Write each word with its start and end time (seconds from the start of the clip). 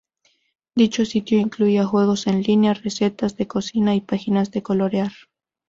Dicho 0.73 1.05
sitio 1.05 1.37
incluía 1.37 1.85
juegos 1.85 2.25
en 2.25 2.41
línea, 2.41 2.73
recetas 2.73 3.37
de 3.37 3.45
cocina 3.45 3.93
y 3.93 4.01
páginas 4.01 4.49
de 4.49 4.63
colorear. 4.63 5.11